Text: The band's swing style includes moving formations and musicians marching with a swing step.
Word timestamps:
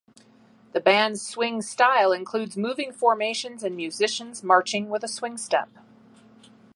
The 0.71 0.79
band's 0.79 1.21
swing 1.21 1.61
style 1.61 2.11
includes 2.11 2.57
moving 2.57 2.91
formations 2.91 3.63
and 3.63 3.75
musicians 3.75 4.41
marching 4.41 4.89
with 4.89 5.03
a 5.03 5.07
swing 5.07 5.37
step. 5.37 5.69